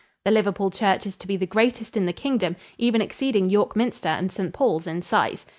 The 0.25 0.31
Liverpool 0.31 0.71
church 0.71 1.05
is 1.05 1.15
to 1.17 1.27
be 1.27 1.37
the 1.37 1.45
greatest 1.45 1.95
in 1.95 2.07
the 2.07 2.11
Kingdom, 2.11 2.55
even 2.79 3.03
exceeding 3.03 3.51
York 3.51 3.75
Minster 3.75 4.09
and 4.09 4.31
St. 4.31 4.51
Paul's 4.51 4.87
in 4.87 5.03
size. 5.03 5.45